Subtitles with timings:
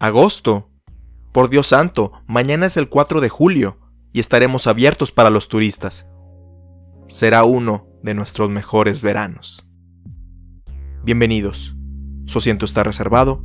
[0.00, 0.70] ¿Agosto?
[1.32, 3.78] Por Dios santo, mañana es el 4 de julio
[4.12, 6.08] y estaremos abiertos para los turistas.
[7.08, 9.68] Será uno de nuestros mejores veranos.
[11.02, 11.74] Bienvenidos.
[12.26, 13.44] Su asiento está reservado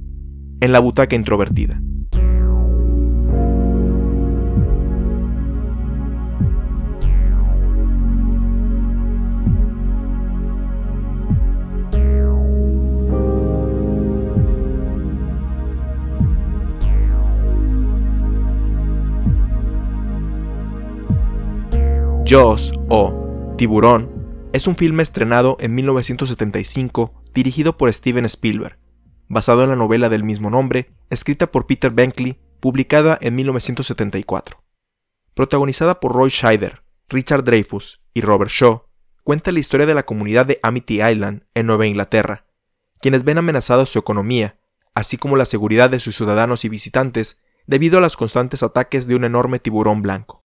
[0.62, 1.82] en la butaca introvertida.
[22.34, 28.80] Jaws o Tiburón es un filme estrenado en 1975 dirigido por Steven Spielberg,
[29.28, 34.64] basado en la novela del mismo nombre, escrita por Peter Benkley, publicada en 1974.
[35.36, 38.88] Protagonizada por Roy Scheider, Richard Dreyfuss y Robert Shaw,
[39.24, 42.48] cuenta la historia de la comunidad de Amity Island en Nueva Inglaterra,
[43.00, 44.58] quienes ven amenazada su economía,
[44.96, 49.16] así como la seguridad de sus ciudadanos y visitantes debido a los constantes ataques de
[49.16, 50.43] un enorme tiburón blanco.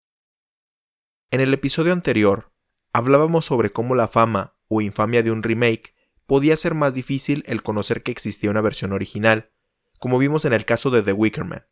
[1.33, 2.53] En el episodio anterior,
[2.93, 5.93] hablábamos sobre cómo la fama o infamia de un remake
[6.27, 9.51] podía ser más difícil el conocer que existía una versión original,
[9.99, 11.67] como vimos en el caso de The Wicker Man.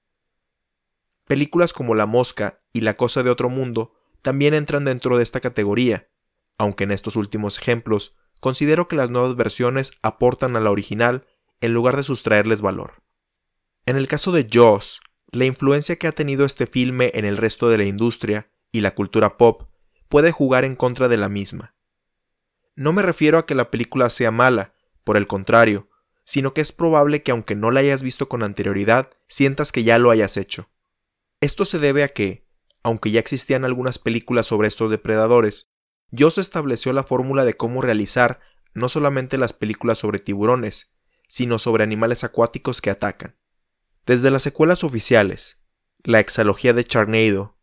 [1.29, 5.39] Películas como La Mosca y La Cosa de Otro Mundo también entran dentro de esta
[5.39, 6.09] categoría,
[6.59, 11.27] aunque en estos últimos ejemplos considero que las nuevas versiones aportan a la original
[11.61, 13.05] en lugar de sustraerles valor.
[13.87, 17.69] En el caso de Jaws, la influencia que ha tenido este filme en el resto
[17.69, 19.69] de la industria y la cultura pop
[20.09, 21.77] puede jugar en contra de la misma.
[22.75, 25.89] No me refiero a que la película sea mala, por el contrario,
[26.25, 29.97] sino que es probable que aunque no la hayas visto con anterioridad, sientas que ya
[29.99, 30.71] lo hayas hecho.
[31.41, 32.49] Esto se debe a que,
[32.83, 35.71] aunque ya existían algunas películas sobre estos depredadores,
[36.11, 38.41] Joss estableció la fórmula de cómo realizar
[38.73, 40.91] no solamente las películas sobre tiburones,
[41.29, 43.37] sino sobre animales acuáticos que atacan.
[44.05, 45.61] Desde las secuelas oficiales,
[46.03, 47.54] la exalogía de Charnado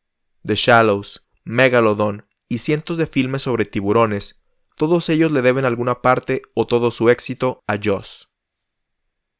[0.45, 4.41] The Shallows, Megalodon y cientos de filmes sobre tiburones,
[4.75, 8.29] todos ellos le deben alguna parte o todo su éxito a Joss.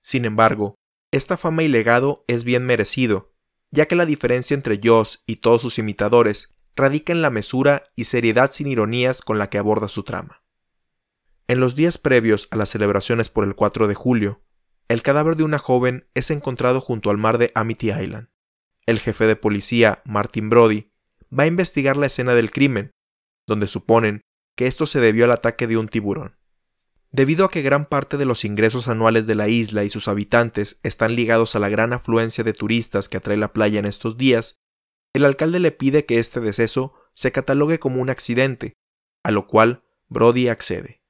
[0.04, 0.76] Sin embargo,
[1.12, 3.34] esta fama y legado es bien merecido,
[3.72, 8.06] ya que la diferencia entre Joss y todos sus imitadores radica en la mesura y
[8.06, 10.44] seriedad sin ironías con la que aborda su trama.
[11.48, 14.42] En los días previos a las celebraciones por el 4 de julio,
[14.88, 18.30] el cadáver de una joven es encontrado junto al mar de Amity Island.
[18.86, 20.91] El jefe de policía, Martin Brody,
[21.38, 22.92] va a investigar la escena del crimen,
[23.48, 24.22] donde suponen
[24.56, 26.38] que esto se debió al ataque de un tiburón.
[27.12, 30.80] Debido a que gran parte de los ingresos anuales de la isla y sus habitantes
[30.84, 34.56] están ligados a la gran afluencia de turistas que atrae la playa en estos días,
[35.14, 38.74] el alcalde le pide que este deceso se catalogue como un accidente,
[39.24, 41.02] a lo cual Brody accede.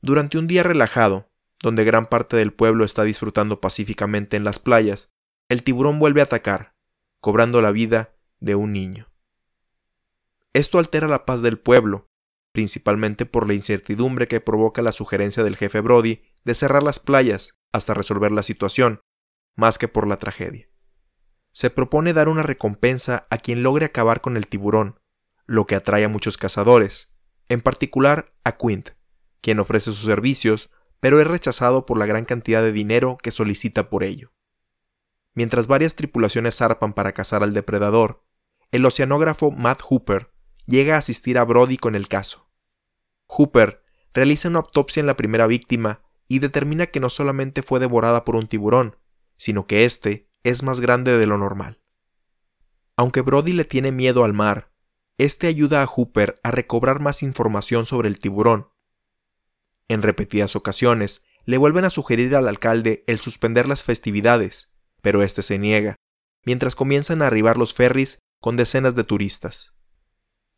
[0.00, 1.28] Durante un día relajado,
[1.62, 5.12] donde gran parte del pueblo está disfrutando pacíficamente en las playas,
[5.48, 6.74] el tiburón vuelve a atacar,
[7.20, 9.11] cobrando la vida de un niño.
[10.54, 12.08] Esto altera la paz del pueblo,
[12.52, 17.58] principalmente por la incertidumbre que provoca la sugerencia del jefe Brody de cerrar las playas
[17.72, 19.00] hasta resolver la situación,
[19.56, 20.68] más que por la tragedia.
[21.52, 25.00] Se propone dar una recompensa a quien logre acabar con el tiburón,
[25.46, 27.14] lo que atrae a muchos cazadores,
[27.48, 28.90] en particular a Quint,
[29.40, 30.70] quien ofrece sus servicios,
[31.00, 34.32] pero es rechazado por la gran cantidad de dinero que solicita por ello.
[35.34, 38.24] Mientras varias tripulaciones zarpan para cazar al depredador,
[38.70, 40.31] el oceanógrafo Matt Hooper
[40.66, 42.48] llega a asistir a Brody con el caso.
[43.26, 43.82] Hooper
[44.14, 48.36] realiza una autopsia en la primera víctima y determina que no solamente fue devorada por
[48.36, 48.96] un tiburón,
[49.36, 51.80] sino que éste es más grande de lo normal.
[52.96, 54.72] Aunque Brody le tiene miedo al mar,
[55.18, 58.68] este ayuda a Hooper a recobrar más información sobre el tiburón.
[59.88, 64.70] En repetidas ocasiones, le vuelven a sugerir al alcalde el suspender las festividades,
[65.00, 65.96] pero este se niega,
[66.44, 69.74] mientras comienzan a arribar los ferries con decenas de turistas.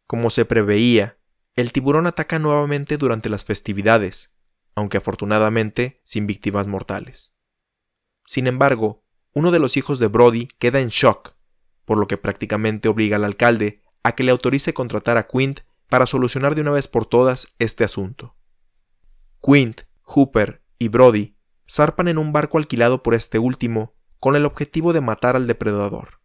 [0.06, 1.18] Como se preveía,
[1.54, 4.32] el tiburón ataca nuevamente durante las festividades,
[4.74, 7.34] aunque afortunadamente sin víctimas mortales.
[8.26, 11.34] Sin embargo, uno de los hijos de Brody queda en shock,
[11.84, 16.06] por lo que prácticamente obliga al alcalde a que le autorice contratar a Quint para
[16.06, 18.36] solucionar de una vez por todas este asunto.
[19.42, 21.36] Quint, Hooper y Brody
[21.68, 26.20] zarpan en un barco alquilado por este último con el objetivo de matar al depredador.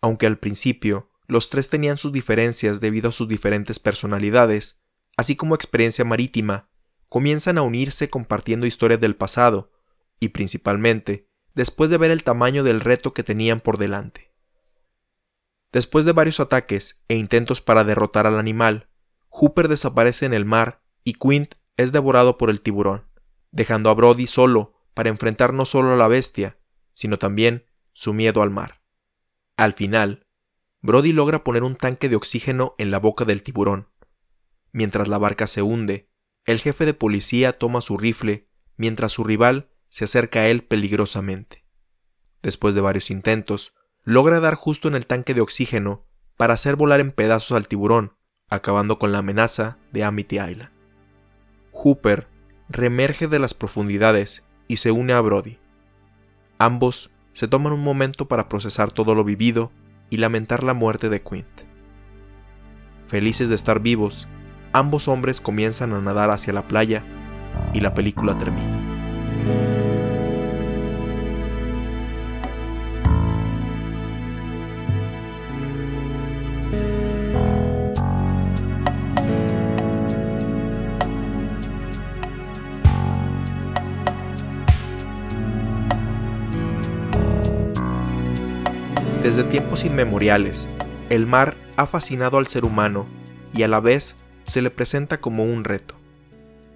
[0.00, 4.80] Aunque al principio los tres tenían sus diferencias debido a sus diferentes personalidades,
[5.16, 6.68] así como experiencia marítima,
[7.08, 9.70] comienzan a unirse compartiendo historias del pasado,
[10.18, 14.34] y principalmente después de ver el tamaño del reto que tenían por delante.
[15.72, 18.88] Después de varios ataques e intentos para derrotar al animal,
[19.28, 23.06] Hooper desaparece en el mar y Quint es devorado por el tiburón,
[23.52, 26.58] dejando a Brody solo para enfrentar no solo a la bestia,
[26.92, 28.82] sino también su miedo al mar.
[29.56, 30.26] Al final,
[30.82, 33.88] Brody logra poner un tanque de oxígeno en la boca del tiburón.
[34.72, 36.08] Mientras la barca se hunde,
[36.46, 41.66] el jefe de policía toma su rifle mientras su rival se acerca a él peligrosamente.
[42.42, 43.74] Después de varios intentos,
[44.04, 46.06] logra dar justo en el tanque de oxígeno
[46.38, 48.16] para hacer volar en pedazos al tiburón,
[48.48, 50.70] acabando con la amenaza de Amity Island.
[51.72, 52.26] Hooper
[52.70, 55.58] reemerge de las profundidades y se une a Brody.
[56.56, 59.70] Ambos se toman un momento para procesar todo lo vivido
[60.10, 61.46] y lamentar la muerte de Quint.
[63.06, 64.28] Felices de estar vivos,
[64.72, 67.02] ambos hombres comienzan a nadar hacia la playa
[67.72, 69.89] y la película termina.
[89.22, 90.66] Desde tiempos inmemoriales,
[91.10, 93.06] el mar ha fascinado al ser humano
[93.52, 94.14] y a la vez
[94.44, 95.94] se le presenta como un reto.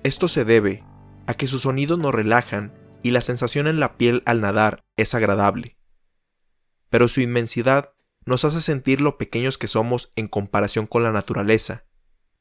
[0.02, 0.84] Esto se debe
[1.26, 5.14] a que sus sonidos nos relajan y la sensación en la piel al nadar es
[5.14, 5.78] agradable.
[6.90, 7.94] Pero su inmensidad
[8.26, 11.86] nos hace sentir lo pequeños que somos en comparación con la naturaleza,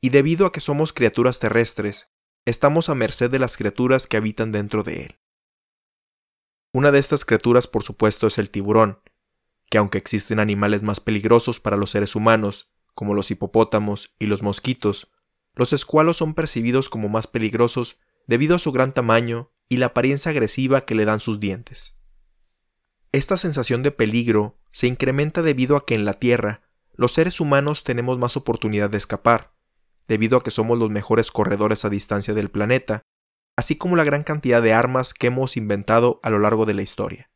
[0.01, 2.09] y debido a que somos criaturas terrestres,
[2.45, 5.19] estamos a merced de las criaturas que habitan dentro de él.
[6.73, 8.99] Una de estas criaturas, por supuesto, es el tiburón,
[9.73, 14.43] que aunque existen animales más peligrosos para los seres humanos, como los hipopótamos y los
[14.43, 15.11] mosquitos,
[15.55, 20.29] los escualos son percibidos como más peligrosos debido a su gran tamaño y la apariencia
[20.29, 21.97] agresiva que le dan sus dientes.
[23.13, 26.61] Esta sensación de peligro se incrementa debido a que en la Tierra
[26.93, 29.55] los seres humanos tenemos más oportunidad de escapar,
[30.07, 33.01] debido a que somos los mejores corredores a distancia del planeta,
[33.55, 36.83] así como la gran cantidad de armas que hemos inventado a lo largo de la
[36.83, 37.31] historia.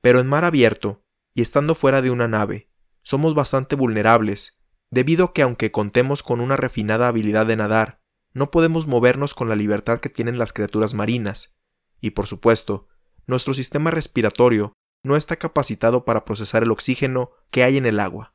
[0.00, 1.04] Pero en mar abierto,
[1.34, 2.70] y estando fuera de una nave,
[3.02, 4.58] somos bastante vulnerables,
[4.90, 8.00] debido a que aunque contemos con una refinada habilidad de nadar,
[8.32, 11.54] no podemos movernos con la libertad que tienen las criaturas marinas,
[12.00, 12.88] y por supuesto,
[13.26, 14.72] nuestro sistema respiratorio
[15.02, 18.34] no está capacitado para procesar el oxígeno que hay en el agua.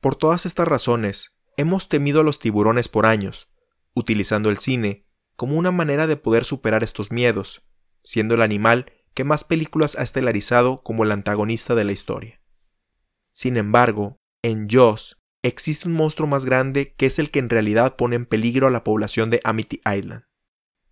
[0.00, 3.48] Por todas estas razones, hemos temido a los tiburones por años,
[3.94, 5.06] utilizando el cine
[5.36, 7.62] como una manera de poder superar estos miedos,
[8.02, 12.40] siendo el animal que más películas ha estelarizado como el antagonista de la historia.
[13.32, 17.96] Sin embargo, en Jaws existe un monstruo más grande que es el que en realidad
[17.96, 20.24] pone en peligro a la población de Amity Island,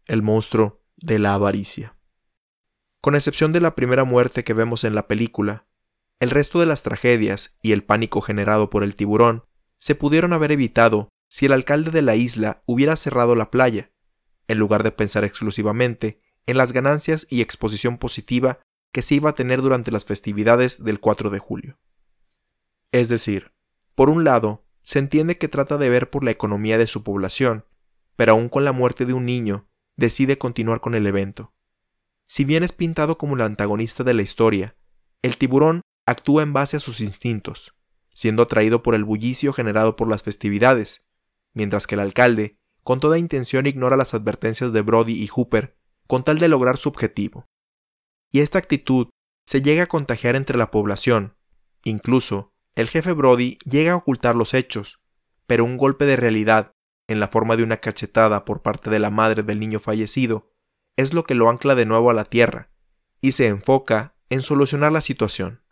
[0.06, 1.96] el monstruo de la avaricia.
[3.00, 5.66] Con excepción de la primera muerte que vemos en la película,
[6.18, 9.44] el resto de las tragedias y el pánico generado por el tiburón
[9.78, 13.90] se pudieron haber evitado si el alcalde de la isla hubiera cerrado la playa,
[14.48, 16.20] en lugar de pensar exclusivamente
[16.50, 18.58] en las ganancias y exposición positiva
[18.92, 21.78] que se iba a tener durante las festividades del 4 de julio.
[22.90, 23.52] Es decir,
[23.94, 27.66] por un lado, se entiende que trata de ver por la economía de su población,
[28.16, 31.54] pero aún con la muerte de un niño, decide continuar con el evento.
[32.26, 34.76] Si bien es pintado como el antagonista de la historia,
[35.22, 37.74] el tiburón actúa en base a sus instintos,
[38.08, 41.06] siendo atraído por el bullicio generado por las festividades,
[41.54, 45.79] mientras que el alcalde, con toda intención, ignora las advertencias de Brody y Hooper
[46.10, 47.48] con tal de lograr su objetivo.
[48.32, 49.10] Y esta actitud
[49.46, 51.36] se llega a contagiar entre la población.
[51.84, 54.98] Incluso, el jefe Brody llega a ocultar los hechos,
[55.46, 56.72] pero un golpe de realidad,
[57.06, 60.50] en la forma de una cachetada por parte de la madre del niño fallecido,
[60.96, 62.72] es lo que lo ancla de nuevo a la tierra,
[63.20, 65.62] y se enfoca en solucionar la situación.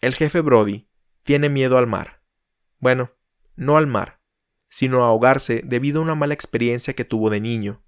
[0.00, 0.88] El jefe Brody
[1.22, 2.20] tiene miedo al mar.
[2.80, 3.12] Bueno,
[3.54, 4.20] no al mar,
[4.68, 7.84] sino a ahogarse debido a una mala experiencia que tuvo de niño,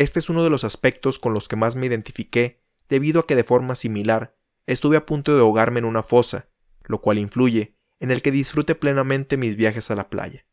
[0.00, 3.36] este es uno de los aspectos con los que más me identifiqué debido a que
[3.36, 4.34] de forma similar
[4.66, 6.48] estuve a punto de ahogarme en una fosa,
[6.84, 10.46] lo cual influye en el que disfrute plenamente mis viajes a la playa.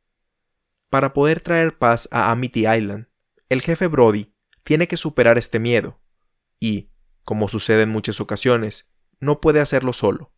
[0.89, 3.07] Para poder traer paz a Amity Island,
[3.47, 4.33] el jefe Brody
[4.65, 6.01] tiene que superar este miedo,
[6.59, 6.89] y,
[7.23, 10.33] como sucede en muchas ocasiones, no puede hacerlo solo,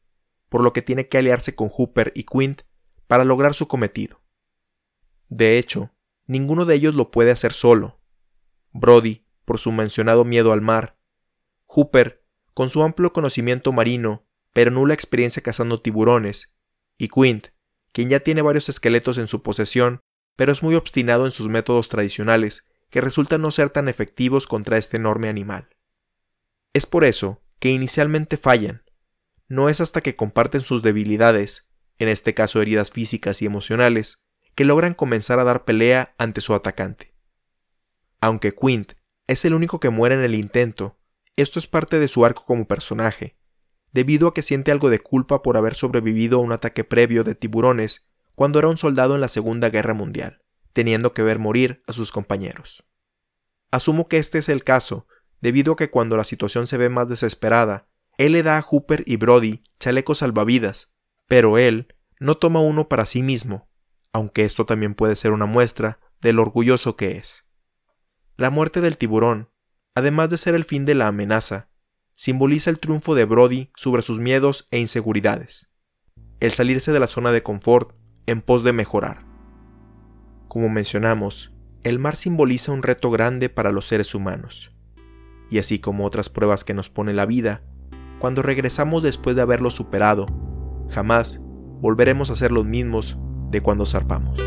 [0.49, 2.61] por lo que tiene que aliarse con Hooper y Quint
[3.07, 4.21] para lograr su cometido.
[5.29, 5.95] De hecho,
[6.27, 7.98] ninguno de ellos lo puede hacer solo,
[8.79, 10.97] Brody, por su mencionado miedo al mar,
[11.65, 16.53] Hooper, con su amplio conocimiento marino, pero nula experiencia cazando tiburones,
[16.97, 17.47] y Quint,
[17.91, 20.01] quien ya tiene varios esqueletos en su posesión,
[20.35, 24.77] pero es muy obstinado en sus métodos tradicionales, que resultan no ser tan efectivos contra
[24.77, 25.69] este enorme animal.
[26.73, 28.83] Es por eso que inicialmente fallan.
[29.47, 31.67] No es hasta que comparten sus debilidades,
[31.97, 34.23] en este caso heridas físicas y emocionales,
[34.55, 37.13] que logran comenzar a dar pelea ante su atacante.
[38.21, 38.93] Aunque Quint
[39.27, 40.97] es el único que muere en el intento,
[41.35, 43.37] Esto es parte de su arco como personaje,
[43.93, 47.33] debido a que siente algo de culpa por haber sobrevivido a un ataque previo de
[47.33, 50.41] tiburones cuando era un soldado en la Segunda Guerra Mundial,
[50.73, 52.83] teniendo que ver morir a sus compañeros.
[53.71, 55.07] Asumo que este es el caso,
[55.39, 59.03] debido a que cuando la situación se ve más desesperada, él le da a Hooper
[59.05, 60.91] y Brody chalecos salvavidas,
[61.27, 63.69] pero él no toma uno para sí mismo,
[64.11, 67.45] aunque esto también puede ser una muestra del orgulloso que es.
[68.39, 69.49] La muerte del tiburón,
[69.95, 71.67] además de ser el fin de la amenaza,
[72.13, 75.69] simboliza el triunfo de Brody sobre sus miedos e inseguridades,
[76.39, 79.25] el salirse de la zona de confort en pos de mejorar.
[80.47, 81.51] Como mencionamos,
[81.83, 84.71] el mar simboliza un reto grande para los seres humanos,
[85.49, 87.65] y así como otras pruebas que nos pone la vida,
[88.19, 90.27] cuando regresamos después de haberlo superado,
[90.89, 91.41] jamás
[91.81, 93.17] volveremos a ser los mismos
[93.51, 94.39] de cuando zarpamos.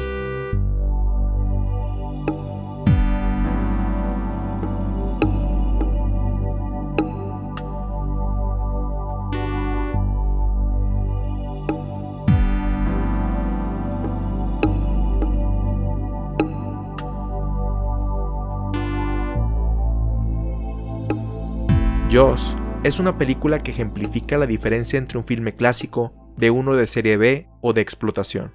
[22.84, 27.16] Es una película que ejemplifica la diferencia entre un filme clásico de uno de serie
[27.16, 28.52] B o de explotación.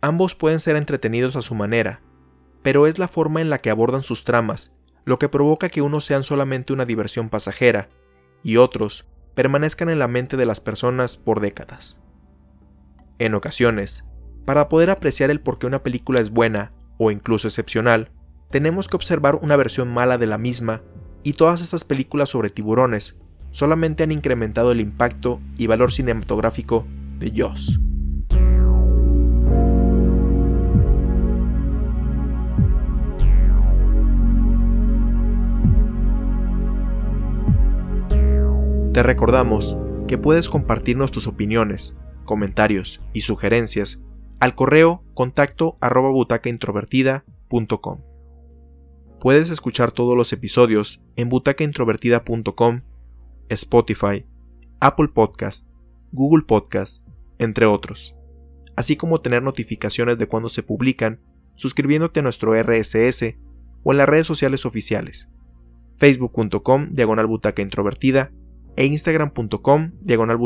[0.00, 2.00] Ambos pueden ser entretenidos a su manera,
[2.62, 6.06] pero es la forma en la que abordan sus tramas lo que provoca que unos
[6.06, 7.90] sean solamente una diversión pasajera
[8.42, 12.00] y otros permanezcan en la mente de las personas por décadas.
[13.18, 14.04] En ocasiones,
[14.46, 18.12] para poder apreciar el por qué una película es buena o incluso excepcional,
[18.50, 20.82] tenemos que observar una versión mala de la misma
[21.26, 23.16] y todas estas películas sobre tiburones
[23.50, 26.86] solamente han incrementado el impacto y valor cinematográfico
[27.18, 27.80] de Jaws.
[38.92, 44.00] Te recordamos que puedes compartirnos tus opiniones, comentarios y sugerencias
[44.38, 48.15] al correo contacto arroba butacaintrovertida.com.
[49.26, 52.82] Puedes escuchar todos los episodios en butacaintrovertida.com,
[53.48, 54.24] Spotify,
[54.78, 55.66] Apple Podcast,
[56.12, 57.04] Google Podcast,
[57.40, 58.14] entre otros,
[58.76, 61.18] así como tener notificaciones de cuando se publican
[61.56, 63.34] suscribiéndote a nuestro RSS
[63.82, 65.28] o en las redes sociales oficiales,
[65.96, 67.26] facebook.com diagonal
[68.76, 70.38] e instagram.com diagonal.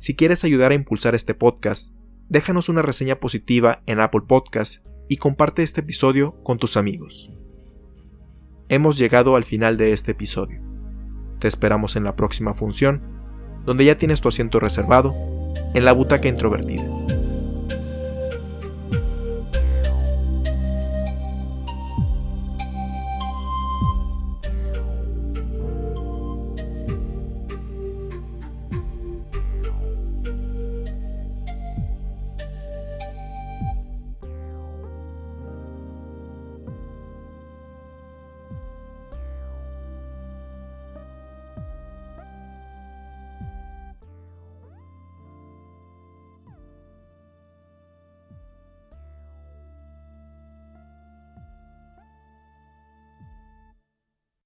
[0.00, 1.94] Si quieres ayudar a impulsar este podcast,
[2.28, 7.30] déjanos una reseña positiva en Apple Podcast y comparte este episodio con tus amigos.
[8.68, 10.62] Hemos llegado al final de este episodio.
[11.38, 13.02] Te esperamos en la próxima función,
[13.66, 15.14] donde ya tienes tu asiento reservado,
[15.74, 16.84] en la butaca introvertida.